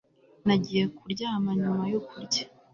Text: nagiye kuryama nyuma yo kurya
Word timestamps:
nagiye 0.45 0.83
kuryama 0.97 1.51
nyuma 1.61 1.83
yo 1.93 1.99
kurya 2.07 2.43